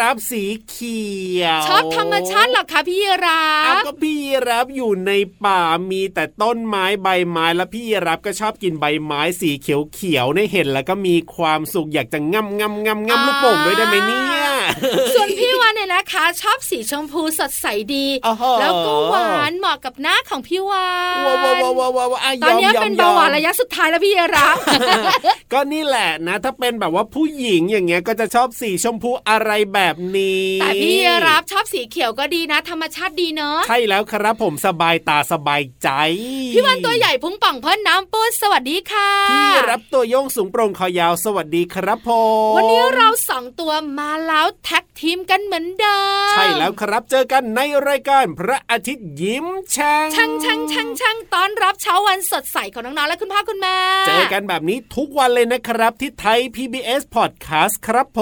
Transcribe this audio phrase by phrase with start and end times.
[0.00, 1.02] รับสีเขี
[1.40, 4.18] ยว ชอบธรรมชาติหรอคะพี่รับก็พี่
[4.48, 5.12] รับอยู่ใน
[5.44, 14.46] ป่ามีแต่ต้นไม้ใบไม้แล้วพี่รับก็ชอบกินใบไม้สีเขียวเขียวได้เห็นแล้วก็มีความสุขอยากจะง่ำง่ำง่ำง่ำลูกโป่งด้วยได้ไหมเนี่ย
[15.14, 18.06] ส่วนพี่วัน นะคะ ชอบสีชมพูสดใสดี
[18.60, 20.88] แล้วก็หวานเหมาะกับหน้าของพี่วา
[21.22, 21.24] น
[22.44, 24.56] ตอนนี้เป็นเบาหวานระยะสุดท้ายแล้วพี่รับ
[25.52, 30.96] ก็นี่แหละนะ ถ้าเป็นแบบว่าผู้หญิงอย่างเงี้ยก็จะชอบสีชมพูอะไรแบบนี้ แต่พี่
[31.26, 35.88] รับชอบสีเขียวก็ดีนะ ธรรมชาติดีเนาะใช่แล้วครับผมสบายตาสบายใจ
[36.54, 42.10] พี่วันตัวใหญ่พุงป่องพ่นน้ำปูดสวัสดีค่ะพี่รับตัวโยงสูงโปร่งคอยาวสวัสดีครับผ
[42.50, 45.98] มวันนี้เราสองตัวมาแล้วแท็กทีมกันเหมือนเดิ
[46.28, 58.20] ม ใช่แล้วครับเจอกันในรายการพระอาทิตย์ยิ้มแฉ่งช่างช่างช่างช่างต้อนรับเช้าวันสดใสของน้องๆและคุณพ่อคุณแม่ เจอกันแบบนี้ทุกวันเลยนะครับที่ไทย PBS Podcast ครับผ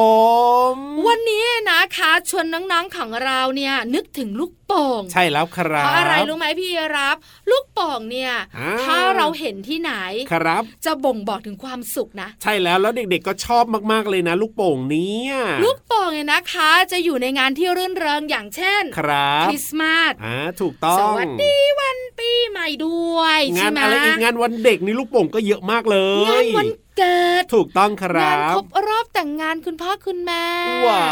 [0.72, 0.74] ม
[1.08, 7.16] วันนี้นะคะชวนน้องๆของเราเนี่ยนึกถึงลูกโป่ง ใช่แล้วครับเพราะอะไรรู้ไหมพี่รับ
[7.50, 9.92] ลูกโป่งเนี่ยอ่าถ้าเราเห็นที่ไหน
[10.32, 15.22] ครับ จะบ่งบอกถึงความสุขนะ ใช่แล้วแล้วเด็กๆก็ชอบมากๆเลยนะ ลูกโป่งเนี้
[15.64, 16.62] ลูกโป่งเนี่ยนะคะ
[16.93, 26.69] จะอยู่ในงานที่รื่นเริงอย่างเช่น ครับคริสต์มาสอ่าถูกต้องสวัสดีวันปีใหม่ด้วยงาใช่นไหมอะไรอีกงานวันเด็กนี่ลูกโป่งก็เยอะมากเลยงานวัน
[26.99, 30.44] เกิด ถูกต้องครังานบครบรอบแต่งงานคุณพ่อคุณแม่
[30.87, 31.03] ว้า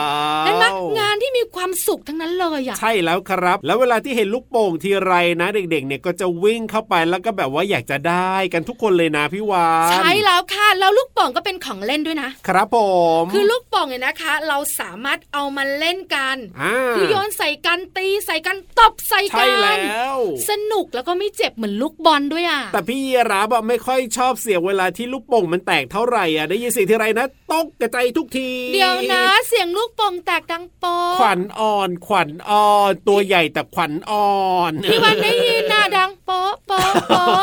[0.44, 12.76] เห็นไหมวงานที่มีความสุขทั้งนั้นเลยอะใช่แล้วครับ แล้วเวลาที่เห็นลูกโป่งทีไรนะ เด็กๆ เนี่ยก็จะวิ่งเข้าไปแล้วก็แบบว่าอยากจะได้กันทุกคนเลยนะพี่วานใช่แล้วค่ะแล้วลูกโป่งก็เป็นของเล่นด้วยนะ ครับผ
[13.22, 20.18] มคือลูกโป่งเนี่ยนะคะ เราสามารถเอามาเล่นกันอ่าคือโยนใส่กันตีใส่กันตบใส่ใช่กัแล้ว
[20.48, 34.40] สนุกแล้วก็ไม่เจ็บเหมือนลูกบอลด้วยอะแต่พี่ยีราบอะไม่ค่อยชอบเสียงเวลาที่ลูกโป่งมันแตกเท่าไหร่อะได้ยินเสียงทีไรนะตกกระจายทุกที เดี๋ยวนะเสียงลูกโป่งแตกดังโป๊ะขวัญอ่อนขวัญอ่อน ตัวใหญ่แต่ขวัญอ่อ
[34.70, 37.42] นพี่วันได้ยินนะดังโป๊ะโป๊ะโป๊ะ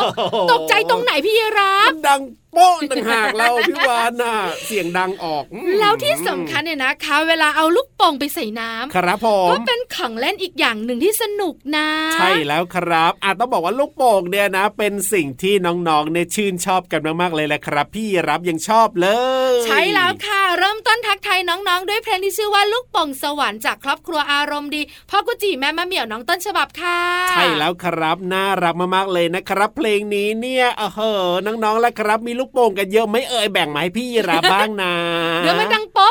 [0.50, 2.20] ตกใจตรงไหนพี่ยีรามัฟนดัง
[2.54, 4.36] โป๊ะต่างหากเราพี่วานน่ะ
[4.66, 19.08] เสียงดังออกอืมแล้วที่สำคัญเนี่ยนะคะ เวลาเอาลูกโป่งไปใส่น้ำครับผมก็เป็นของเล่นอีกอย่างหนึ่งที่สนุกนะ ใช่แล้วครับอาจต้องบอกว่าลูกโป่งเนี่ยนะ เป็นสิ่งที่น้องๆเนี่ยชื่นชอบกันมากๆเลยแหละครับ พี่รับยังชอบเล
[19.50, 34.92] ย ใช่แล้วค่ะ เริ่มต้นทักทายน้องๆ ด้วยเพลงที่ชื่อว่าลูกโป่งสวรรค์จากครอบครัวอารมณ์ดีพ่อกุจิแม่มะเหมี่ยวน้องต้นฉบับค่ะ ใช่แล้วครับน่ารักมากๆเลยนะครับ เพลงนี้เนี่ยเออเหอะน้องๆแล้วครับมีลูกโป่งกันเยอะไม่เอ่ยแบ่งมาให้พี่ราบ้างนะ
[35.40, 36.07] เดี๋ยวมันดังโป๊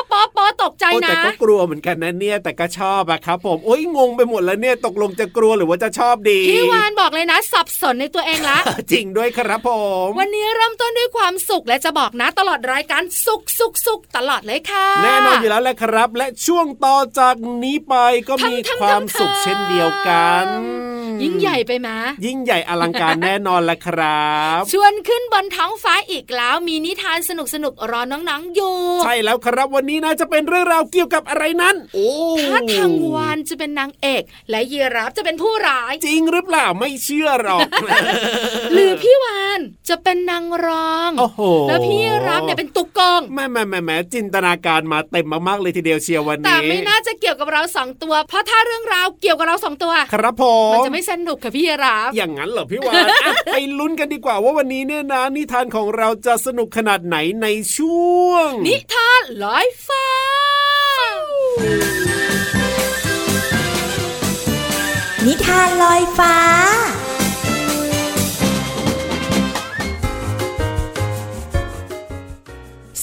[0.72, 8.60] กใจโอ้นะแต่ก็กลัวเหมือนกันนะเนี่ยแต่ก็ชอบอะครับ ผมโอ้ยงงไปหมดแล้วเนี่ยตกลงจะกลัวหรือว่าจะชอบดีพี่วานบอกเลยนะ สับสนในตัวเองละ
[8.92, 9.69] จริงด้วยครับผ
[10.06, 17.96] ม วันนี้เริ่มต้นด้วยความสุขและจะบอกนะ ตลอดรายการสุขสุขสุขตลอดเลยค่ะ แน่นอนอยู่แล้วแหละครับ และช่วงต่อจากนี้ไป
[18.28, 20.46] ก็มีทำๆๆความสุขเช่นเดียวกัน
[21.24, 21.90] ยิ่งใหญ่ไปไหม
[22.25, 32.09] ยิ่งใหญ่อลังการแน่นอนแหละครับ ชวนขึ้นบนท้องฟ้าอีกแล้วมีนิทานสนุกสนุกๆรอน้องๆอยู่ ใช่แล้วครับวันนี้นะจะเป็นเรื่องราวเกี่ยวกับอะไรนั้น โอ้
[32.44, 37.68] ถ้าทางวานจะเป็นนางเอก และยีราฟจะเป็นผู้ร้าย จริงหรือเปล่าไม่เชื่อหรอก
[38.74, 39.59] หรือพี่วาน
[39.89, 50.44] จะเป็นนางรองโอ้โหแล้วพี่รับเนี่ยเป็นตุกกองแม่แม่แม่แม่จินตนาการมาเต็มมากๆเลยทีเดียวเชียววันแต่นี้ไม่น่าจะเกี่ยวกับเราสองตัว เพราะถ้าเรื่องราวเกี่ยวกับเราสองตัว ครับผ
[50.74, 60.06] มันมจะไม่สนุกค่ะพี่รับอย่างนั้นเหรอพี่วานอะไปลุ้นกันดีกว่าว่าวันนี้เนี่ยนะนิทานของเราจะสนุกขนาดไหนในช่วง นิทานลอยฟ้า
[65.25, 66.36] นิทานลอยฟ้า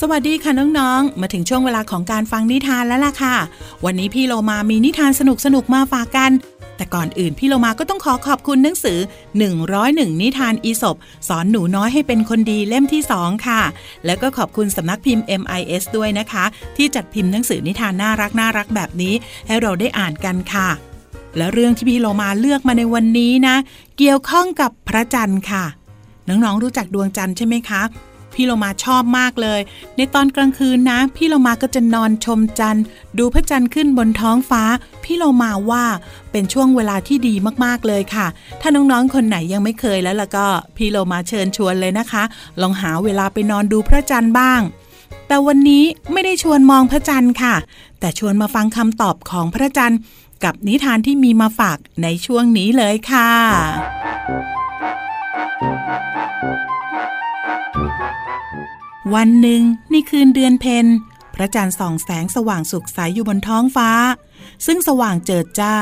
[0.01, 3.37] สวัสดีค่ะน้องๆ มาถึงช่วงเวลาของการฟังนิทานแล้วล่ะค่ะ
[3.85, 5.23] วันนี้พี่โลมามีนิทานส
[5.55, 6.31] นุกๆ มาฝากกัน
[6.77, 8.99] แต่ก่อนอื่นพี่โลมาก็ต้องขอขอบคุณหนังสือ
[9.61, 10.97] 101 นิทานอีสบ
[11.29, 13.63] สอนหนูน้อยให้เป็นคนดีเล่มที่ 2 ค่ะ
[14.07, 16.45] แล้วก็ขอบคุณสำนักพิมพ์ MIS ด้วยนะคะ
[16.77, 19.15] ที่จัดพิมพ์หนังสือนิทานน่ารักน่ารักแบบนี้
[19.47, 20.69] ให้เราได้อ่านกันค่ะ
[21.37, 23.57] และเรื่องที่พี่โลมาเลือกมาในวันนี้นะ
[23.99, 25.65] เกี่ยวข้องกับพระจันทร์ค่ะ
[26.29, 27.83] น้องๆรู้จักดวงจันทร์ใช่ไหมคะ
[28.35, 29.61] พี่โลมาชอบมากเลย
[29.97, 32.85] ในตอนกลางคืนนะ พี่โลมาก็จะนอนชมจันทร์
[33.19, 34.63] ดูพระจันทร์ขึ้นบนท้องฟ้า
[35.05, 35.85] พี่โลมาว่า
[36.33, 37.35] เป็นช่วงเวลาที่ดี
[37.65, 38.27] มากๆเลยค่ะ
[38.61, 40.47] ถ้าน้องๆคนไหนยังไม่เคยแล้วล่ะก็
[40.77, 42.23] พี่โลมาเชิญชวนเลยนะคะ
[42.61, 44.61] ลองหาเวลาไปนอนดูพระจันทร์บ้าง
[45.29, 47.55] แต่วันนี้ไม่ได้ชวนมองพระจันทร์ค่ะ
[48.01, 49.99] แต่ชวนมาฟังคำตอบของพระจันทร์
[50.45, 53.31] กับนิทานที่มีมาฝากในช่วงนี้เลยค่ะ
[59.13, 60.87] วันหนึ่งในคืนเดือนเพ็ญ
[61.35, 63.91] พระจันทร์ส่องแสงสว่างสุขใสอยู่บนท้องฟ้า
[64.67, 65.75] ซึ่งสว่างเจิดจ้า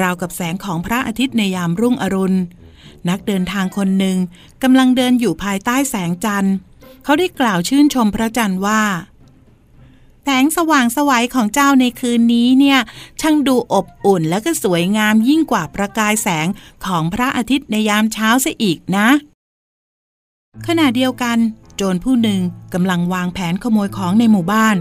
[0.00, 2.38] ราวกับแสงของพระอาทิตย์ในยามรุ่งอรุณ
[3.08, 4.16] นักเดินทางคนหนึ่ง
[4.62, 6.54] กำลังเดินอยู่ภายใต้แสงจันทร์
[7.04, 8.82] เขาได้กล่าวชื่นชมพระจันทร์ว่า
[10.24, 12.78] แสงสว่างสวัยของเจ้าในคืนนี้เนี่ย
[13.20, 16.46] ช่างดูอบอุ่นและก็สวยงามยิ่งกว่าประกายแสง
[16.86, 19.08] ของพระอาทิตย์ในยามเช้าเสียอีกนะ
[20.66, 21.38] ขณะเดียวกัน
[21.76, 22.40] โจรผู้หนึ่ง
[22.74, 24.76] กำลังวางแผนขโมยของในหมู่บ้าน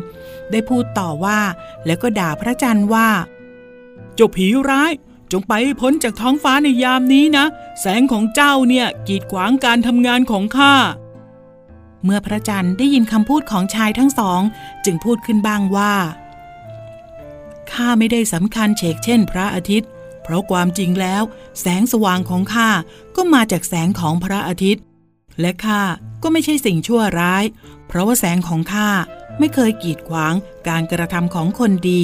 [0.51, 1.39] ได้พูดต่อว่า
[1.86, 3.10] แล้วก็ด่าพระจันทร์ว่า
[4.15, 4.91] เจ้าผีร้าย
[5.31, 7.45] จงไปพ้นจากท้องฟ้าในยามนี้นะ
[7.81, 10.75] แสงของเจ้าเนี่ยกีดขวางการทำงานของข้า
[12.03, 14.41] เมื่อพระจันทร์ได้ยินคำพูดของชายทั้งสอง
[14.86, 15.93] จึงพูดขึ้นบ้างว่า
[17.71, 19.89] ข้าไม่ได้สำคัญเฉกเช่นพระอาทิตย์
[20.24, 21.24] เพราะความจริงแล้ว
[21.62, 22.69] แสงสว่างของข้า
[23.15, 24.83] ก็มาจากแสงของพระอาทิตย์
[25.39, 25.81] และข้า
[26.24, 27.44] ก็ไม่ใช่สิ่งชั่วร้าย
[27.88, 28.90] เพราะว่าแสงของข้า
[29.40, 30.34] ไม่เคยกีดขวาง
[30.68, 32.04] การกระทำของคนดี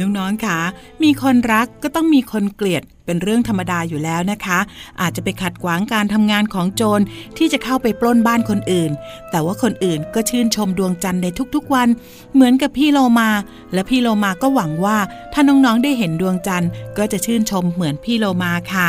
[0.00, 0.58] น้องๆค่ะ
[1.02, 4.58] มีคนรักก็ต้องมีคนเกลียดเป็นเรื่องธรรมดาอยู่แล้วนะคะ
[5.00, 7.04] อาจจะไปขัดขวางการทำงานของโจร
[7.36, 8.90] ที่จะเข้าไปปล้นบ้านคนอื่น
[9.30, 11.88] แต่ว่าคนอื่นก็ชื่นชมดวงจันทร์ในทุกๆวัน
[12.34, 13.30] เหมือนกับพี่โลมา
[13.74, 14.98] และพี่โลมาก็หวังว่า
[15.32, 18.88] ถ้าน้องๆได้เห็นดวงจันทร์ก็จะชื่นชมเหมือนพี่โลมาค่ะ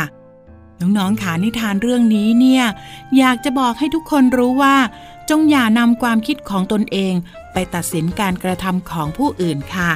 [0.80, 2.64] น้องๆค่ะนิทานเรื่องนี้เนี่ย
[3.18, 4.76] อยากจะบอกให้ทุกคนรู้ว่า
[5.30, 7.14] จงอย่านำความคิดของตนเอง
[7.52, 9.90] ไปตัดสินการกระทำของผู้อื่นค่ะ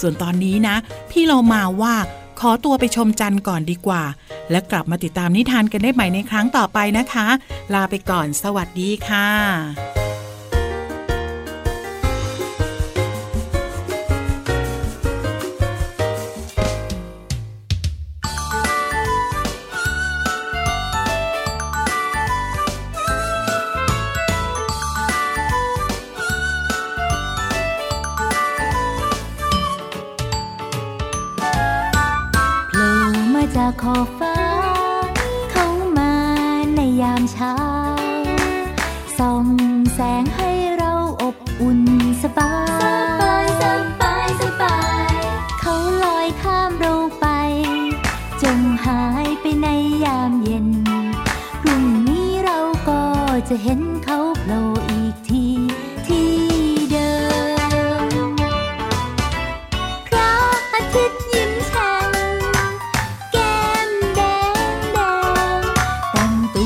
[0.00, 0.76] ส่วนตอนนี้นะ
[1.10, 1.94] พี่เรามาว่า
[2.40, 4.02] ขอตัวไปชมจันทร์ก่อนดีกว่า
[4.50, 7.26] และกลับมาติดตามนิทานกันได้ใหม่ในครั้งต่อไปนะคะ
[7.74, 10.03] ลาไปก่อนสวัสดีค่ะ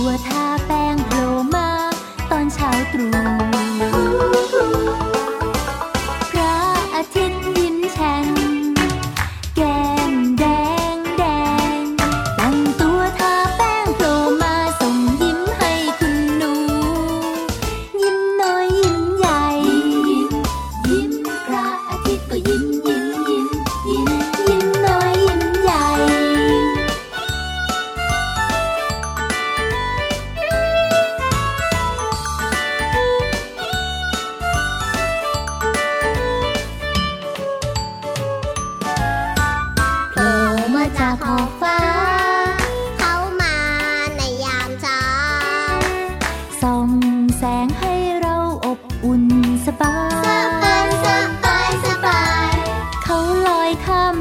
[0.08, 1.68] วทาแป้งโผล่มา
[2.30, 3.47] ตอนเช้าตรู่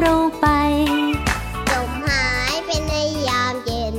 [0.01, 0.47] เราไป
[1.71, 2.93] จมหายไปใน
[3.27, 3.95] ยามเย็น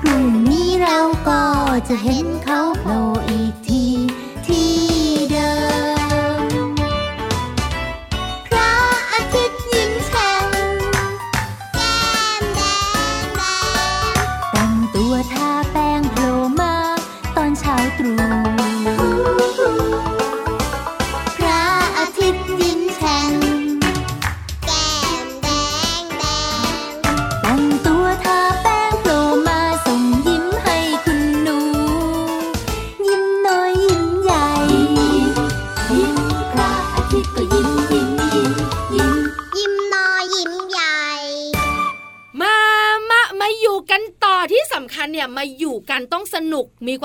[0.00, 1.42] พรุ่งนี้เราก็
[1.88, 3.00] จะเห็นเขาโผล่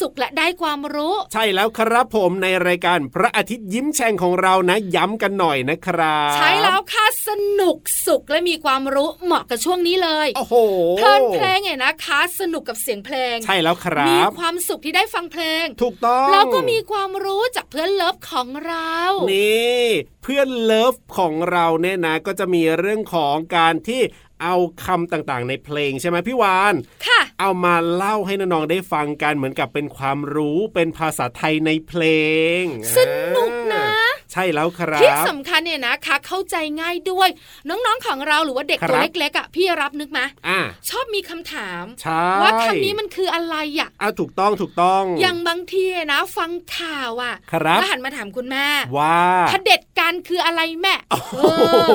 [0.00, 7.28] สุขและได้ความรู้ ใช่แล้วครับผมในรายการพระอาทิตย์ยิ้มแฉ่งของเรานะ ย้ำกันหน่อยนะครับใช่แล้วค่ะส
[7.60, 10.54] นุกสุขและมีความรู้เหมาะกับช่วงนี้เลยโอ้โห
[10.98, 18.94] เพลินเพลงเนี่ยนะคะ สนุกกับเสียงเพลง ใช่แล้วครับมีความสุขที่ได้ฟังเพลง ถูกต้องแล้วก็มีความรู้จากเพื่อนเลิฟของเรา
[19.32, 19.84] นี่
[20.22, 24.02] เพื่อนเลิฟของเราเนี่ยนะ ก็จะมีเรื่องของการที่
[24.44, 26.74] เอาคำต่างๆ ในเพลงใช่ไหมพี่วาน
[27.06, 32.02] ค่ะ เอามาเล่าให้น้องๆได้ฟังกันเหมือนกับเป็นความรู้เป็นภาษาไทยในเพล
[32.60, 32.62] ง
[32.96, 32.98] ส
[33.34, 37.28] นุกนะอ่าใช่แล้วครัที่บสำคัญเนี่ยนะคะเข้าใจง่ายด้วย
[37.68, 48.66] น้องๆของเราหรือว่าเด็กครับตัวเล็กๆอะพี่รับนึกไหมอ่าชอบมีคำถามใช่ว่าคำนี้มันคืออะไรอะอ่าถูกต้องถูกต้อง อย่างบางทีนะ ฟังข่าวอะครับแล้วหันมาถามคุณแม่
[48.98, 49.18] ว่า
[49.48, 51.44] เผด็จการคืออะไรแม่โอ้เอ
[51.86, 51.92] โห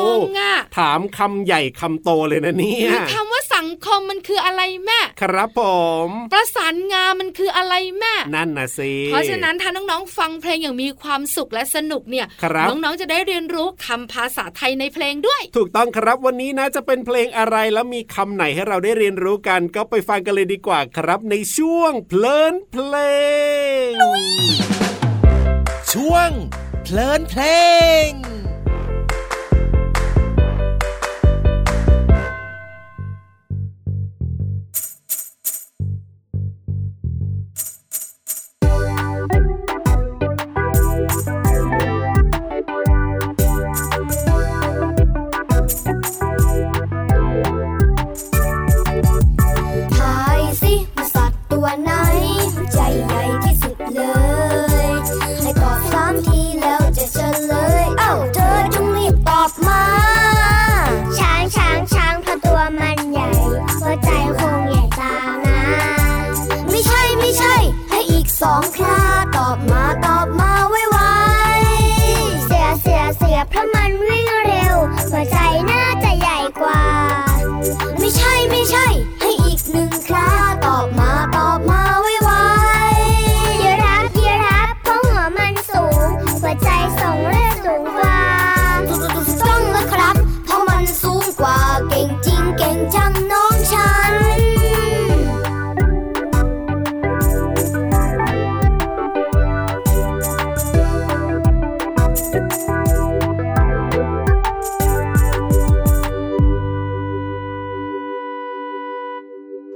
[0.00, 3.42] องงอะถามคำใหญ่คำโตเลยนะเนี่หยรือคำว่า
[3.76, 5.60] สังคมมันคืออะไรแม่ ครับผ
[6.06, 22.94] ม ประสานงานมันคืออะไรแม่ นั่นนะสิ เพราะฉะนั้นถ้าน้องๆฟังเพลงอย่างมีความสุขและสนุกเนี่ยครับน้องๆจะได้เรียนรู้คำภาษาไทยในเพลงด้วย ถูกต้องครับวันนี้นะจะเป็นเพลงอะไรแล้วมีคำไหนให้เราได้เรียนรู้กัน ก็ไปฟังกันเลยดีกว่าครับในช่วงเพลินเพล
[23.88, 23.90] ง
[25.92, 26.30] ช่วง
[26.84, 27.42] เพลินเพล
[28.08, 28.10] ง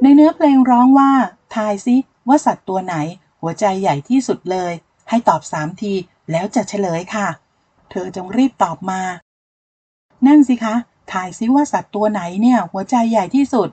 [0.02, 1.11] ในเนื้อเพลงร้องว่า
[1.54, 1.97] ทายซิ
[2.28, 2.97] ว่าสัตว์ตัวไหน
[3.40, 4.73] หัวใจใหญ่ที่สุดเลย
[5.09, 5.92] ให้ตอบสามที
[6.30, 7.28] แล้วจะเฉลยค่ะ
[7.90, 9.00] เธอจงรีบตอบมา
[10.26, 10.75] นั่นสิคะ
[11.12, 13.69] ทายซิว่าสัตว์ตัวไหนเนี่ย หัวใจใหญ่ที่สุด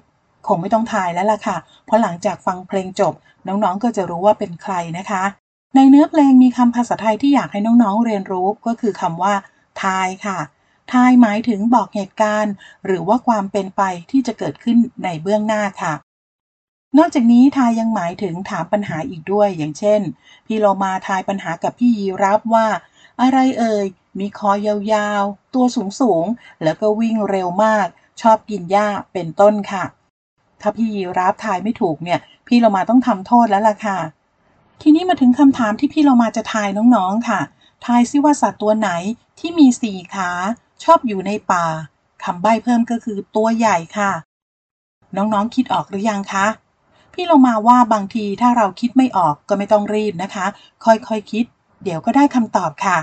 [0.48, 3.14] คงไม่ต้องทายแล้วล่ะค่ะ เพราะหลังจากฟังเพลงจบ
[3.48, 5.24] น้องๆก็จะรู้ว่าเป็นใครนะคะ
[5.76, 9.34] ในเนื้อเพลงมีคำภาษาไทยที่อยากให้น้องๆเรียนรู้ก็คือคำว่า
[9.84, 10.40] ทายค่ะ
[10.94, 12.54] ทายหมายถึงบอกเหตุการณ์
[12.86, 13.82] หรือว่าความเป็นไป
[14.12, 15.94] ที่จะเกิดขึ้นในเบื้องหน้าค่ะ
[16.98, 20.02] นอกจากนี้ทายยังหมายถึงถามปัญหาอีกด้วย อย่างเช่น
[20.46, 22.68] พี่โลมาทายปัญหากับพี่ยีรับว่า
[23.22, 23.86] อะไรเอ่ย
[24.20, 25.66] มีคอยาวๆ ตัว
[26.00, 27.88] สูงๆ แล้วก็วิ่งเร็วมาก
[28.22, 29.84] ชอบกินหญ้าเป็นต้นค่ะ
[30.62, 33.98] ถ้าพี่ยีรับทายไม่ถูกเนี่ย พี่โลมาต้องทำโทษแล้วล่ะค่ะ
[34.82, 37.42] ทีนี้มาถึงคำถามที่พี่โลมาจะทายน้องๆค่ะ
[37.86, 38.90] ทายซิว่าสัตว์ตัวไหน
[39.40, 40.30] ที่มีสี่ขา
[40.84, 41.66] ชอบอยู่ในป่า
[42.24, 44.12] คำใบ้เพิ่มก็คือตัวใหญ่ค่ะ
[45.18, 46.46] น้องๆคิดออกหรือยังคะ
[47.20, 50.46] พี่โลมาว่าบางทีถ้าเราคิดไม่ออกก็ไม่ต้องรีบนะคะ
[50.86, 51.46] ค่อยๆคคิด
[51.84, 52.98] เดี๋ยวก็ได้คำตอบค่ะ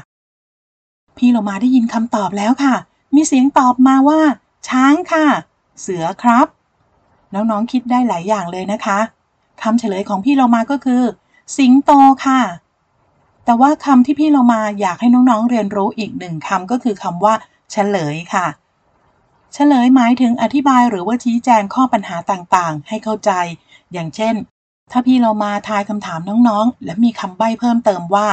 [1.16, 2.74] พี่โลมาได้ยินคำตอบแล้วค่ะ
[3.14, 4.20] มีเสียงตอบมาว่า
[4.68, 5.26] ช้างค่ะ
[5.80, 6.46] เสือครับ
[7.34, 8.98] น้องๆคิดได้หลายอย่างเลยนะคะ
[9.62, 11.02] คำเฉลยของพี่โลมาก็คือ
[11.56, 11.92] สิงโต
[12.26, 12.40] ค่ะ
[13.44, 17.34] แต่ว่าคำที่พี่โลมาอยากให้น้องๆเรียนรู้อีกหนึ่งคำก็คือคำว่า
[17.72, 18.46] เฉลยค่ะ
[19.54, 23.30] เฉลยหมายถึงอธิบายหรือว่าชี้แจงข้อปัญหาต่างๆ ให้เข้าใจ
[23.94, 24.34] อย่างเช่น
[24.90, 28.28] ถ้าพี่เรามาทายคำถามน้องๆ และมีคำใบ้เพิ่มเติมว่า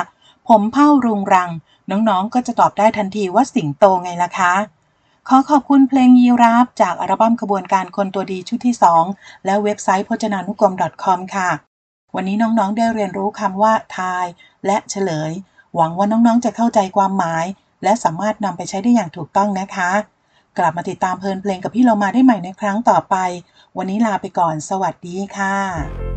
[0.48, 1.52] ผมเผ้ารุงรัง
[1.92, 4.54] น้องๆ ก็จะตอบได้ทันทีว่าสิงโตไงล่ะคะ
[5.28, 8.76] ขอขอบคุณเพลงยีราฟจากอัลบั้มกระบวนการคนตัวดีชุดที่
[9.10, 11.50] 2 และเว็บไซต์พจนานุกรม .com ค่ะ
[12.16, 14.26] วันนี้น้องๆ ได้เรียนรู้คำว่าทาย
[14.66, 15.32] และเฉลย
[15.76, 17.46] หวังว่าน้องๆ จะเข้าใจความหมาย
[17.84, 19.92] และสามารถนำไปใช้ได้อย่างถูกต้องนะคะ
[20.58, 23.16] กลับมาติดตามเพลินเพลงกับพี่เรามาได้ใหม่ในครั้งต่อไป
[23.78, 26.11] วันนี้ลาไปก่อน สวัสดีค่ะ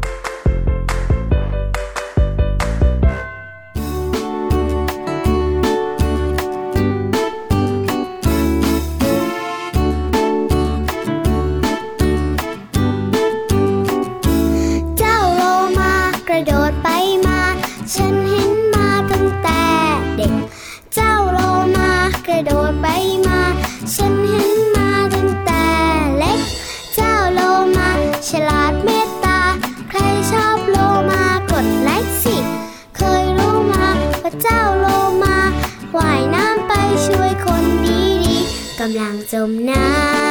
[38.93, 39.81] ำลังจมน้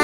[0.00, 0.03] ำ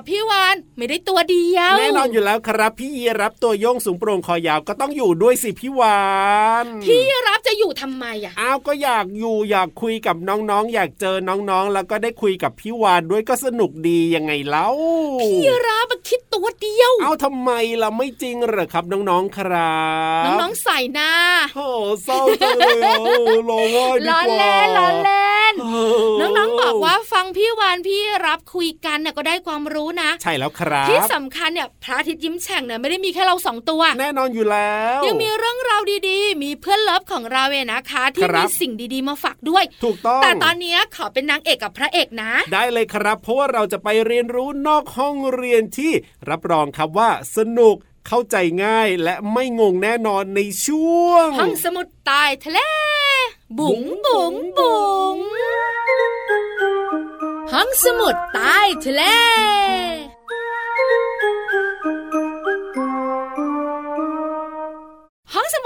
[0.00, 6.00] กับพี่วานไม่ได้ตัวเดียวแน่นอนอยู่แล้วครับพี่ยีรับตัวโยงสูงโปร่งคอยาวก็ต้องอยู่ด้วยสิพี่วา
[6.64, 14.66] นพี่รับจะอยู่ทำไมอะอ้าวก็อยากอยู่อยากคุยกับน้องๆ อยากเจอน้องๆ แล้วก็ได้คุยกับพี่วานด้วยก็สนุกดียังไงเล่า
[15.22, 17.50] พี่รับมาคิดตัวเดียว เอาทำไม
[17.82, 19.80] ล่ะไม่จริงเหรอครับน้องๆครั
[20.22, 21.12] บน้องๆใส่หน้า
[21.56, 21.68] โอ้
[22.04, 25.54] เศร้าจังเลยอะเออร้องไห้ดีล้อกว่าเล่นล้อเล่น
[26.18, 45.92] เน้องๆบอกว่าฟังพี่วานพี่รับคุยกันเนี่ยก็ได้ความรู้นะ ใช่แล้วครับ ที่สำคัญเนี่ยพระอาทิตย์ยิ้มแฉ่งเนี่ยไม่ได้มีแค่เราสองตัว แน่นอนอยู่แล้ว ยังมีเรื่องราวดีๆ มีเพื่อนเลิฟของเราเองนะคะ ที่ครัมีบสิ่งดีๆมาฝากด้วย ถูกต้อง แต่ตอนนี้ขอเป็นนางเอกกับพระเอกนะ ได้เลยครับ เพราะว่าเราจะไปเรียนรู้นอกห้องเรียนที่
[46.30, 47.76] รับรองครับว่าสนุก
[48.08, 52.58] เข้าใจง่ายและไม่งงแน่นอนในช่วง ห้องสมุดใต้ทะเล
[53.58, 55.16] บุ๋งบุ๋งบุ๋ง
[57.52, 59.02] ห้องสมุดใต้ทะเล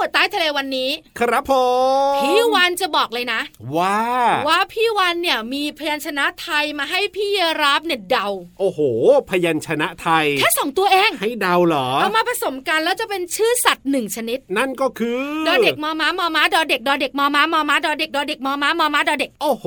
[0.07, 1.53] ดใต้ทะเลวันนี้ ครับผ
[2.12, 3.40] มพี่วานจะบอกเลยนะ
[3.77, 4.01] ว่า
[4.49, 7.29] ว่าพี่วันเนี่ยมีพยัญชนะไทยมาให้พี่
[7.62, 8.81] รับเนี่ยเดา โอ้โห
[9.31, 19.67] พยัญชนะไทย แค่สองตัวเอง ให้เดาเหรอ เอามาผสมกันแล้วจะเป็นชื่อสัตว์หนึ่งชนิด นั่นก็คือดอเด็กมอม้ามอม้าดอเด็กดอเด็กมอม้ามอม้าดอเด็กดอเด็กมอม้ามอม้าดอเด็ก โอ้โห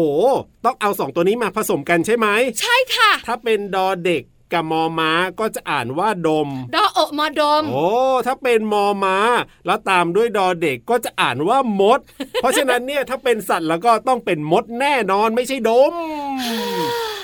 [0.66, 2.28] ต้องเอาสองตัวนี้มาผสมกันใช่ไหม
[2.60, 7.88] ใช่ค่ะ ถ้าเป็นดอเด็ก กับมอม้าก็จะอ่านว่าดม ดอโอะมอดม โอ้
[8.26, 9.18] ถ้าเป็นมอม้า
[9.66, 12.00] แล้วตามด้วยดอเด็กก็จะอ่านว่ามด
[12.42, 15.94] เพราะฉะนั้นเนี่ยถ้าเป็นสัตว์แล้วก็ต้องเป็นมดแน่นอนไม่ใช่ดม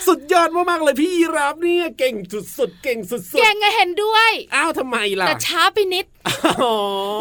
[0.08, 2.16] สุดยอดมากๆเลยพี่ยีรับเนี่ยเก่ง
[2.58, 6.06] สุดๆเก่งสุดเก่งไงเห็นด้วยๆอ้าวทำไมล่ะแต่ช้าไปนิด
[6.62, 6.74] อ๋อ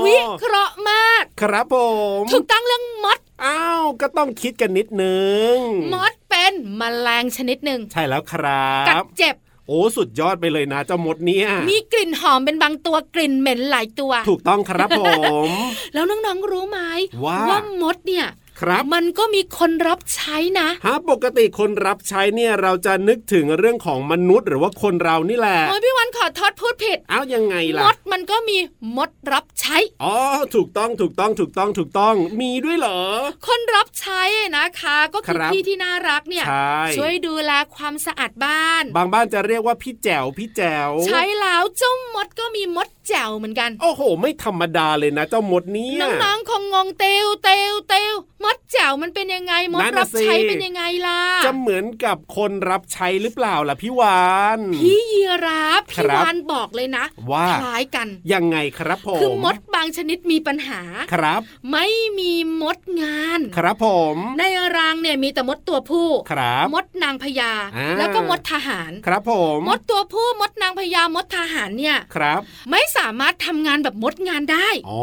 [0.04, 1.76] วิเคราะห์มาก ครับผ
[2.22, 5.16] มถูกตั้งเรื่องมดอ้าวก็ต้องคิดกันนิดนึ
[5.52, 5.54] ง
[5.94, 9.36] มดเป็นแมลงชนิดหนึ่งใช่แล้วครักับดเจ็บ
[9.68, 15.02] โอ้สุดยอดไปเลยนะเจ้ามดเนี่ย มีกลิ่นหอมเป็นบางตัวกลิ่นเหม็นหลายตัว ถูกต้องครับผ
[15.46, 15.50] ม
[15.94, 16.80] แล้วน้องๆรู้ไหม
[17.24, 18.26] ว่ามดเนี่ย
[18.60, 28.56] ครับ มันก็มีคนรับใช้นะฮะปกติคนรับใช้เนี่ยเราจะนึกถึงเรื่องของมนุษย์หรือว่าคนเรานี่แหละโอ้ยพี่วันขอโทษพูดผิด เอ้ายังไงมล่ะดมันก็มี
[28.96, 30.16] มดรับใช้ อ๋อ
[30.54, 33.00] ถูกต้องถูกต้องถูกต้องถูกต้องมีด้วยเหรอ
[33.46, 34.22] คนรับใช้
[34.56, 54.26] นะคะ ก็คือครับพี่ที่น่ารักเนี่ยใช่ช่วยดูแลความสะอาดบ้าน บางบ้านจะเรียกว่าพี่แจ๋วพี่แจ๋วใช้แล้วเจ้ามดก็มีมดแจ๋วเหมือนกัน โอ้โห ไม่ธรรมดาเลยนะเจ้ามดเนี่ยน้องๆคงงงเตวเตวเตวมดแจ๋วมันเป็นยังไงมดนั่นน่ะรับใช้สิเป็นยังไงล่ะจะเหมือนกับคนรับใช้หรือเปล่าล่ะพี่วา
[54.58, 60.80] นพี่ยีราฟครัพี่บวานบอกเลยนะว่าคล้ายกันยังไงครับผมคือมดบางชนิดมีปัญหา
[61.12, 61.86] ครับ ไม่
[62.18, 64.42] มีมดงาน ครับผม ใน
[64.76, 75.02] รังเนี่ยมีแต่มดตัวผู้ครับมดนางพญาอ่าแล้วก็มดทหาร ครับผมมดตัวผู้มดนางพญามดทหารเนี่ยครับ ไม่สามารถทำงานแบบมดงานได้อ๋อ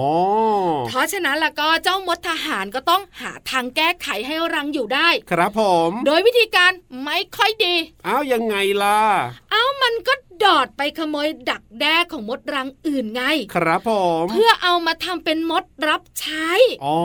[0.87, 6.71] เพราะฉะนั้นแล้วก็เจ้ามดทหารก็ต้องหาทางแก้ไขให้รังอยู่ได้ ครับผม โดยวิธีการ
[7.03, 8.99] ไม่ค่อยดีเอ้ายังไงล่ะ
[9.51, 10.13] เอ้ามันก็
[10.43, 13.23] ดอดไปขโมยดักแด้ของมดรังอื่นไง
[13.55, 13.91] ครับผ
[14.23, 16.51] มเพื่อเอามาทำเป็นมดรับใช้
[16.85, 16.97] อ๋อ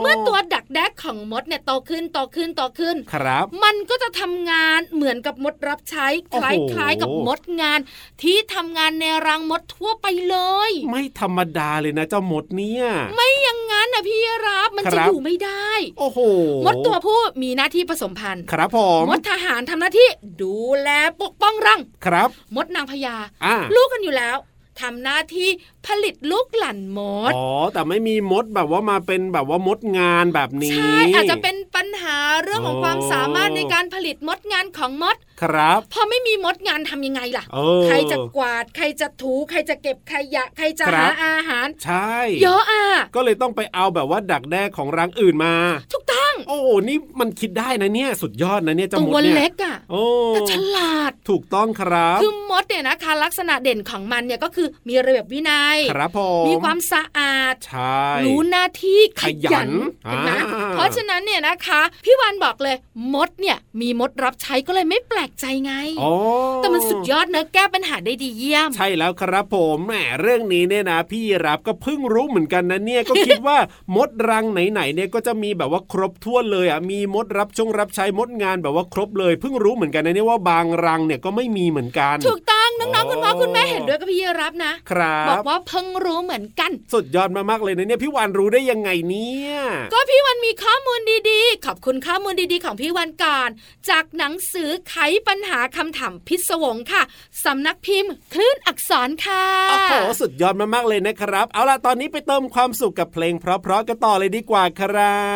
[0.00, 7.78] เมื่อตัวดักแด้ของมดเนี่ยโตขึ้นโตขึ้นโตขึ้นครับ มันก็จะทำงานเหมือนกับมดรับใช้โอ้คโหล้ายๆกับมดงาน
[8.22, 10.36] ที่ทำงานในรังมดทั่วไปเล
[10.68, 16.18] ย ไม่ธรรมดาเลยนะเจ้ามดเนี่ย ไม่อย่างนั้นนะพี่รับมันคจะรับอยู่ไม่ได้ โอ้โห
[16.66, 20.08] มดตัวผู้มีหน้าที่ผสมพันธุ์ ครับผมมดทหารทำหน้าที่
[20.42, 20.88] ดูแล
[21.22, 24.36] ปกป้องรังครับ มดนางพญาอ่าลูกกันอยู่แล้ว
[24.80, 25.48] ทำหน้าที่
[25.86, 42.12] ผลิตลูกหลั่นมด อ๋อ แต่ไม่มีมดแบบว่ามาเป็นแบบว่ามดงานแบบนี้ ใช่ อาจจะเป็นปัญหาเรื่องของโอ้ความสามารถในการผลิตมดงานของมด ครับ พอไม่มีมดงานทำยังไงล่ะเออใครจะกวาด ใครจะถู ใครจะเก็บขยะ ใครจะครัหาบอาหาร ใช่
[42.42, 45.54] เยอะอะ ก็เลยต้องไปเอาแบบว่าดักแด้ของรังอื่นมา
[45.92, 59.72] ถูกต้อง โอ้โห นี่มันคิดได้นะเนี่ย สุดยอดนะเนี่ยเจ้ามตัดวเนี่ยเล็กอะโอ้แต่ฉลาด ถูกต้องครับ คือมดเนี่ยนะคะ ลักษณะเด่นของมันเนี่ยก็คือมีระเบียบวินัยครับผมมีความสะอาดใช่รู้หน้าที่ขขยัยันน
[60.04, 62.76] เห็นไหมอ่าเพราะฉะนั้นเนี่ยนะคะ พี่วานบอกเลย
[63.14, 66.10] มดเนี่ยมีมดรับใช้ก็เลยไม่แปลกใจไงโอ้
[66.56, 73.58] แต่มันสุดยอดเนอะแก้ปัญหาได้ดีเยี่ยม ใช่แล้วครับผมแหมเรื่องนี้เนี่ยนะ พี่รับก็เพิ่งรู้เหมือนกันนะเนี่ยก็คิดว่า
[73.96, 89.52] มดรังไหนๆเนี่ยก็จะมีแบบว่าครบทั่วเลยอะมีมดรับชงรับใช้มดงานแบบว่าครบเลยเพิ่งรู้เหมือนกันนะเนี่ยว่าบางรังเนี่ยก็ไม่มีเหมือนกันถูกต้อง น้องๆคุณพ่อคุณแม่เห็นด้วยกับพี่รับนะครับอบกว่าเพิ่งรู้เหมือนกัน สุดยอดมากๆเลยนะเนี่ยพี่วานรู้ได้ยังไงเนี่ย
[89.92, 93.48] ก็พี่วันมีข้อมูลดีๆ ขอบคุณข้อมูลดีๆ ของพี่วันก่อน
[93.90, 94.96] จากหนังสือไข
[95.28, 97.02] ปัญหาคำถามพิศวงค่ะ
[97.44, 105.28] สำนักพิมพ์ คลื่นอักษรค่ะโอ้โหสุดยอดมากๆเลยนะครับ เอาล่ะตอนนี้ไปเติมความสุขกับเพลงเพราะๆกันต่อเลยดีกว่าครั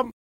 [0.00, 0.17] บ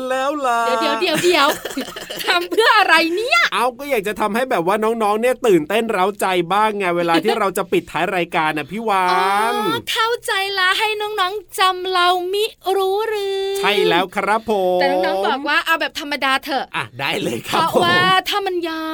[0.00, 1.92] กันแล้วล่ะ เดี๋ยวเดี๋ยวเดี๋ยวเดี๋ยว
[2.26, 9.54] ทำเพื่ออะไรเนี่ย เอาก็อยากจะทำให้แบบว่าน้องๆ เนี่ยตื่นเต้นเร้าใจบ้างไงเวลาที่เราจะปิดท้ายรายการน่ะพี่วาอ๋อน
[9.90, 12.44] เข้าใจละให้น้องๆจำเรามิ
[12.76, 18.86] รู้หรือ ใช่แล้วครับผมแต่น้องๆบอกว่าเอาแบบธรรมดาเถอะอะได้เลยคเพรับราะผมว่าถ้ามันยา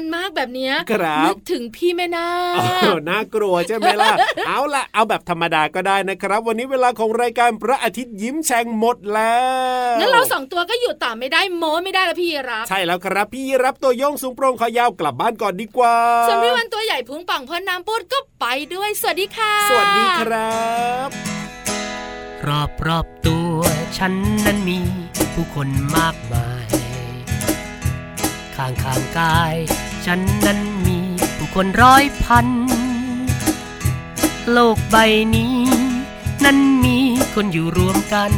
[0.00, 4.12] นมากแบบเนี้ยครับนึกถึงพี่แม่นาโอ้โหน่ากลัวใช่ไหมล่ะ
[4.48, 9.38] เอาล่ะ เอาแบบธรรมดาก็ได้นะครับ วันนี้เวลาของรายการพระอาทิตย์ยิ้มแฉ่งหมดแล้
[9.94, 20.60] วงั้นเราสองตัวก็อยู่ต่อไม่ได้โม้ไม่ได้แล้วพี่รับ ใช่แล้วครับพี่รับตัวโยงสูงโปร่งคอยาวกลับบ้านก่อนดีกว่า ส่วนพี่วันตัวใหญ่พุงป่องพ่นน้ำปูดก็ไปด้วย สวัสดีค่ะ สวัสดีครั
[21.06, 21.08] บ
[22.46, 23.58] รอบรอบตัว
[23.98, 24.12] ฉัน
[24.46, 24.78] นั้นมี
[25.34, 26.66] ผู้คนมากมาย
[28.56, 29.56] ข้างข้างกาย
[30.06, 30.98] ฉันนั้นมี
[31.36, 32.46] ผู้คนร้อยพัน
[34.52, 34.96] โลกใบ
[35.34, 35.58] นี้
[36.44, 36.96] นั้นมี
[37.34, 38.32] คนอยู่รวมกัน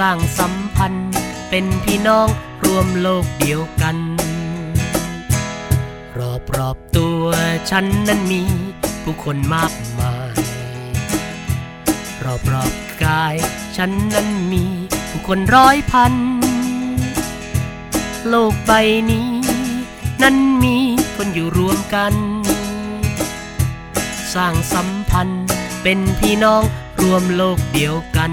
[0.00, 1.12] สร้างสัมพันธ์
[1.50, 2.28] เป็นพี่น้อง
[2.64, 3.96] รวมโลกเดียวกัน
[6.18, 7.24] รอบรอบตัว
[7.70, 8.42] ฉันนั้นมี
[9.02, 10.34] ผู้คนมากมาย
[12.24, 12.72] รอบรอบ
[13.04, 13.34] กาย
[13.76, 14.64] ฉันนั้นมี
[15.10, 16.14] ผู้คนร้อยพัน
[18.28, 18.72] โลกใบ
[19.10, 19.30] นี้
[20.22, 20.76] นั้นมี
[21.16, 22.14] คนอยู่รวมกัน
[24.34, 25.44] สร้างสัมพันธ์
[25.82, 26.62] เป็นพี่น้อง
[27.00, 28.32] รวมโลกเดียวกัน